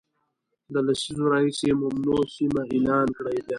[0.73, 3.49] له لسیزو راهیسي ممنوع سیمه اعلان کړې ده